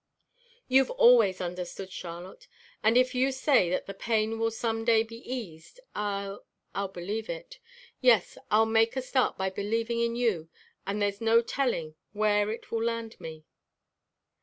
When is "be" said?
5.03-5.17